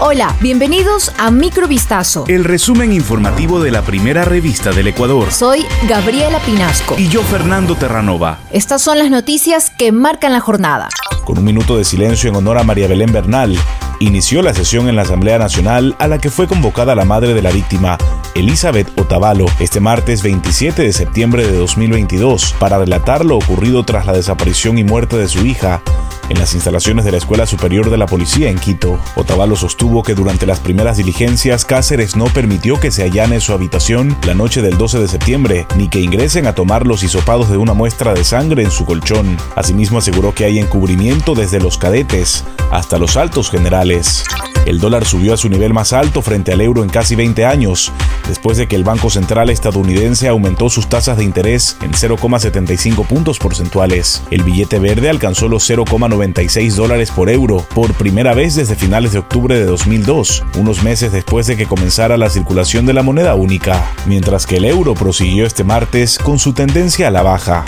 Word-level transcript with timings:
Hola, 0.00 0.36
bienvenidos 0.40 1.12
a 1.18 1.32
Microvistazo. 1.32 2.24
El 2.28 2.44
resumen 2.44 2.92
informativo 2.92 3.60
de 3.60 3.72
la 3.72 3.82
primera 3.82 4.24
revista 4.24 4.70
del 4.70 4.86
Ecuador. 4.86 5.32
Soy 5.32 5.64
Gabriela 5.88 6.38
Pinasco. 6.38 6.94
Y 6.96 7.08
yo, 7.08 7.20
Fernando 7.24 7.74
Terranova. 7.74 8.38
Estas 8.52 8.80
son 8.80 9.00
las 9.00 9.10
noticias 9.10 9.70
que 9.70 9.90
marcan 9.90 10.32
la 10.32 10.38
jornada. 10.38 10.88
Con 11.24 11.38
un 11.38 11.44
minuto 11.44 11.76
de 11.76 11.82
silencio 11.82 12.30
en 12.30 12.36
honor 12.36 12.58
a 12.58 12.62
María 12.62 12.86
Belén 12.86 13.12
Bernal, 13.12 13.58
inició 13.98 14.40
la 14.40 14.54
sesión 14.54 14.88
en 14.88 14.94
la 14.94 15.02
Asamblea 15.02 15.36
Nacional 15.36 15.96
a 15.98 16.06
la 16.06 16.18
que 16.18 16.30
fue 16.30 16.46
convocada 16.46 16.94
la 16.94 17.04
madre 17.04 17.34
de 17.34 17.42
la 17.42 17.50
víctima, 17.50 17.98
Elizabeth 18.36 18.96
Otavalo, 19.00 19.46
este 19.58 19.80
martes 19.80 20.22
27 20.22 20.80
de 20.80 20.92
septiembre 20.92 21.44
de 21.44 21.58
2022, 21.58 22.54
para 22.60 22.78
relatar 22.78 23.24
lo 23.24 23.36
ocurrido 23.36 23.82
tras 23.82 24.06
la 24.06 24.12
desaparición 24.12 24.78
y 24.78 24.84
muerte 24.84 25.16
de 25.16 25.26
su 25.26 25.44
hija 25.44 25.82
en 26.28 26.38
las 26.38 26.54
instalaciones 26.54 27.04
de 27.04 27.12
la 27.12 27.18
Escuela 27.18 27.46
Superior 27.46 27.90
de 27.90 27.98
la 27.98 28.06
Policía 28.06 28.50
en 28.50 28.58
Quito. 28.58 28.98
Otavalo 29.16 29.56
sostuvo 29.56 30.02
que 30.02 30.14
durante 30.14 30.46
las 30.46 30.60
primeras 30.60 30.96
diligencias 30.96 31.64
Cáceres 31.64 32.16
no 32.16 32.26
permitió 32.26 32.78
que 32.80 32.90
se 32.90 33.02
allane 33.02 33.40
su 33.40 33.52
habitación 33.52 34.16
la 34.26 34.34
noche 34.34 34.62
del 34.62 34.78
12 34.78 35.00
de 35.00 35.08
septiembre, 35.08 35.66
ni 35.76 35.88
que 35.88 36.00
ingresen 36.00 36.46
a 36.46 36.54
tomar 36.54 36.86
los 36.86 37.02
hisopados 37.02 37.50
de 37.50 37.56
una 37.56 37.74
muestra 37.74 38.14
de 38.14 38.24
sangre 38.24 38.62
en 38.62 38.70
su 38.70 38.84
colchón. 38.84 39.36
Asimismo 39.56 39.98
aseguró 39.98 40.34
que 40.34 40.44
hay 40.44 40.58
encubrimiento 40.58 41.34
desde 41.34 41.60
los 41.60 41.78
cadetes 41.78 42.44
hasta 42.70 42.98
los 42.98 43.16
altos 43.16 43.50
generales. 43.50 44.24
El 44.68 44.80
dólar 44.80 45.06
subió 45.06 45.32
a 45.32 45.38
su 45.38 45.48
nivel 45.48 45.72
más 45.72 45.94
alto 45.94 46.20
frente 46.20 46.52
al 46.52 46.60
euro 46.60 46.82
en 46.82 46.90
casi 46.90 47.14
20 47.14 47.46
años, 47.46 47.90
después 48.28 48.58
de 48.58 48.68
que 48.68 48.76
el 48.76 48.84
Banco 48.84 49.08
Central 49.08 49.48
estadounidense 49.48 50.28
aumentó 50.28 50.68
sus 50.68 50.90
tasas 50.90 51.16
de 51.16 51.24
interés 51.24 51.78
en 51.80 51.92
0,75 51.92 53.06
puntos 53.06 53.38
porcentuales. 53.38 54.22
El 54.30 54.42
billete 54.42 54.78
verde 54.78 55.08
alcanzó 55.08 55.48
los 55.48 55.68
0,96 55.70 56.74
dólares 56.74 57.10
por 57.10 57.30
euro 57.30 57.64
por 57.74 57.94
primera 57.94 58.34
vez 58.34 58.56
desde 58.56 58.76
finales 58.76 59.12
de 59.12 59.20
octubre 59.20 59.58
de 59.58 59.64
2002, 59.64 60.44
unos 60.58 60.82
meses 60.82 61.12
después 61.12 61.46
de 61.46 61.56
que 61.56 61.64
comenzara 61.64 62.18
la 62.18 62.28
circulación 62.28 62.84
de 62.84 62.92
la 62.92 63.02
moneda 63.02 63.36
única, 63.36 63.90
mientras 64.04 64.46
que 64.46 64.58
el 64.58 64.66
euro 64.66 64.92
prosiguió 64.92 65.46
este 65.46 65.64
martes 65.64 66.18
con 66.18 66.38
su 66.38 66.52
tendencia 66.52 67.08
a 67.08 67.10
la 67.10 67.22
baja 67.22 67.64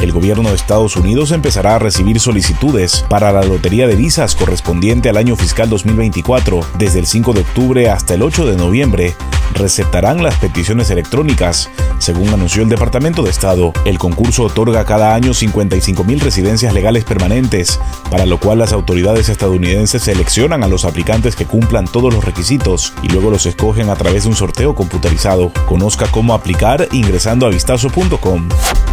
el 0.00 0.12
gobierno 0.12 0.48
de 0.48 0.54
Estados 0.54 0.96
Unidos 0.96 1.30
empezará 1.30 1.76
a 1.76 1.78
recibir 1.78 2.20
solicitudes 2.20 3.04
para 3.08 3.32
la 3.32 3.42
lotería 3.42 3.86
de 3.86 3.96
visas 3.96 4.34
correspondiente 4.34 5.08
al 5.08 5.16
año 5.16 5.36
fiscal 5.36 5.68
2024 5.68 6.60
desde 6.78 7.00
el 7.00 7.06
5 7.06 7.32
de 7.34 7.40
octubre 7.40 7.90
hasta 7.90 8.14
el 8.14 8.22
8 8.22 8.46
de 8.46 8.56
noviembre. 8.56 9.14
Receptarán 9.54 10.22
las 10.22 10.36
peticiones 10.36 10.90
electrónicas, 10.90 11.68
según 11.98 12.28
anunció 12.28 12.62
el 12.62 12.68
Departamento 12.68 13.22
de 13.22 13.30
Estado. 13.30 13.72
El 13.84 13.98
concurso 13.98 14.44
otorga 14.44 14.84
cada 14.84 15.14
año 15.14 15.34
55 15.34 16.04
mil 16.04 16.20
residencias 16.20 16.72
legales 16.72 17.04
permanentes, 17.04 17.80
para 18.10 18.26
lo 18.26 18.38
cual 18.38 18.58
las 18.58 18.72
autoridades 18.72 19.28
estadounidenses 19.28 20.02
seleccionan 20.02 20.62
a 20.62 20.68
los 20.68 20.84
aplicantes 20.84 21.36
que 21.36 21.46
cumplan 21.46 21.86
todos 21.86 22.14
los 22.14 22.24
requisitos 22.24 22.92
y 23.02 23.08
luego 23.08 23.30
los 23.30 23.44
escogen 23.46 23.90
a 23.90 23.96
través 23.96 24.22
de 24.22 24.30
un 24.30 24.36
sorteo 24.36 24.74
computarizado. 24.74 25.52
Conozca 25.66 26.06
cómo 26.10 26.32
aplicar 26.34 26.88
ingresando 26.92 27.46
a 27.46 27.50
vistazo.com. 27.50 28.48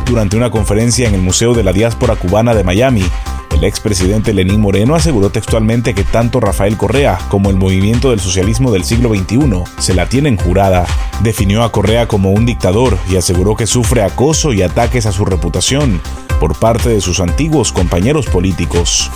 Durante 0.10 0.38
una 0.38 0.50
conferencia 0.50 1.08
en 1.08 1.16
el 1.16 1.22
Museo 1.22 1.54
de 1.54 1.64
la 1.64 1.74
Diáspora 1.74 2.16
Cubana 2.16 2.56
de 2.56 2.64
Miami, 2.64 3.04
el 3.52 3.64
expresidente 3.66 4.34
Lenín 4.34 4.62
Moreno 4.62 4.96
aseguró 4.96 5.32
textualmente 5.32 5.94
que 5.94 6.06
tanto 6.06 6.40
Rafael 6.40 6.78
Correa 6.78 7.18
como 7.28 7.50
el 7.50 7.58
movimiento 7.58 8.12
del 8.12 8.22
socialismo 8.22 8.72
del 8.72 8.86
siglo 8.86 9.10
XXI 9.10 9.64
se 9.80 9.94
la 9.94 10.08
tienen 10.08 10.38
jurada. 10.38 10.86
Definió 11.22 11.64
a 11.64 11.72
Correa 11.74 12.08
como 12.08 12.32
un 12.32 12.46
dictador 12.46 12.98
y 13.10 13.18
aseguró 13.18 13.56
que 13.56 13.68
sufre 13.68 14.02
acoso 14.02 14.54
y 14.54 14.62
ataques 14.62 15.06
a 15.08 15.12
su 15.12 15.26
reputación 15.26 16.00
por 16.40 16.58
parte 16.58 16.88
de 16.90 17.02
sus 17.02 17.20
antiguos 17.20 17.74
compañeros 17.74 18.28
políticos. 18.28 19.12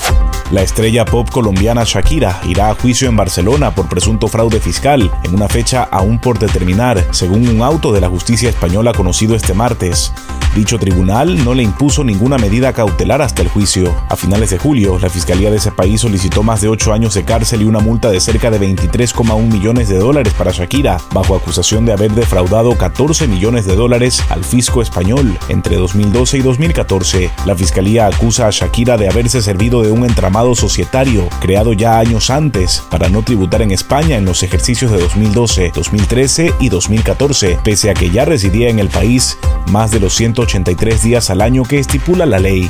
La 0.51 0.61
estrella 0.61 1.05
pop 1.05 1.29
colombiana 1.29 1.83
Shakira 1.85 2.41
irá 2.49 2.69
a 2.69 2.75
juicio 2.75 3.07
en 3.07 3.15
Barcelona 3.15 3.73
por 3.73 3.87
presunto 3.87 4.27
fraude 4.27 4.59
fiscal 4.59 5.09
en 5.23 5.35
una 5.35 5.47
fecha 5.47 5.83
aún 5.83 6.19
por 6.19 6.37
determinar, 6.37 7.07
según 7.11 7.47
un 7.47 7.61
auto 7.61 7.93
de 7.93 8.01
la 8.01 8.09
justicia 8.09 8.49
española 8.49 8.91
conocido 8.91 9.35
este 9.35 9.53
martes. 9.53 10.11
Dicho 10.55 10.77
tribunal 10.77 11.45
no 11.45 11.53
le 11.53 11.63
impuso 11.63 12.03
ninguna 12.03 12.37
medida 12.37 12.73
cautelar 12.73 13.21
hasta 13.21 13.41
el 13.41 13.47
juicio. 13.47 13.95
A 14.09 14.17
finales 14.17 14.49
de 14.49 14.57
julio, 14.57 14.99
la 14.99 15.09
Fiscalía 15.09 15.49
de 15.49 15.55
ese 15.55 15.71
país 15.71 16.01
solicitó 16.01 16.43
más 16.43 16.59
de 16.59 16.67
ocho 16.67 16.91
años 16.91 17.13
de 17.13 17.23
cárcel 17.23 17.61
y 17.61 17.65
una 17.65 17.79
multa 17.79 18.11
de 18.11 18.19
cerca 18.19 18.51
de 18.51 18.59
23,1 18.59 19.49
millones 19.49 19.87
de 19.87 19.97
dólares 19.97 20.33
para 20.33 20.51
Shakira, 20.51 20.97
bajo 21.13 21.37
acusación 21.37 21.85
de 21.85 21.93
haber 21.93 22.11
defraudado 22.11 22.77
14 22.77 23.29
millones 23.29 23.65
de 23.65 23.77
dólares 23.77 24.21
al 24.29 24.43
fisco 24.43 24.81
español 24.81 25.37
entre 25.47 25.77
2012 25.77 26.39
y 26.39 26.41
2014. 26.41 27.31
La 27.45 27.55
Fiscalía 27.55 28.07
acusa 28.07 28.47
a 28.47 28.51
Shakira 28.51 28.97
de 28.97 29.07
haberse 29.07 29.41
servido 29.41 29.81
de 29.83 29.91
un 29.91 30.03
entramado 30.03 30.53
societario 30.53 31.29
creado 31.39 31.71
ya 31.71 31.97
años 31.97 32.29
antes 32.29 32.83
para 32.89 33.07
no 33.07 33.21
tributar 33.21 33.61
en 33.61 33.71
España 33.71 34.17
en 34.17 34.25
los 34.25 34.43
ejercicios 34.43 34.91
de 34.91 34.99
2012, 34.99 35.71
2013 35.73 36.53
y 36.59 36.67
2014, 36.67 37.57
pese 37.63 37.89
a 37.89 37.93
que 37.93 38.09
ya 38.09 38.25
residía 38.25 38.67
en 38.67 38.79
el 38.79 38.89
país 38.89 39.37
más 39.67 39.91
de 39.91 40.01
los 40.01 40.13
183 40.47 41.03
días 41.03 41.29
al 41.29 41.41
año 41.41 41.63
que 41.63 41.79
estipula 41.79 42.25
la 42.25 42.39
ley. 42.39 42.69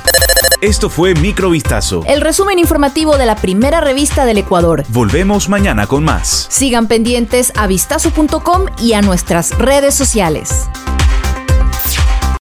Esto 0.62 0.90
fue 0.90 1.16
Microvistazo. 1.16 2.04
El 2.06 2.22
resumen 2.22 2.59
informativo 2.59 3.18
de 3.18 3.26
la 3.26 3.36
primera 3.36 3.82
revista 3.82 4.26
del 4.26 4.38
Ecuador. 4.38 4.84
Volvemos 4.90 5.50
mañana 5.50 5.88
con 5.88 6.04
más. 6.04 6.48
Sigan 6.50 6.88
pendientes 6.88 7.52
a 7.56 7.68
vistazo.com 7.68 8.66
y 8.80 8.94
a 8.94 9.02
nuestras 9.02 9.58
redes 9.58 9.96
sociales. 9.96 10.68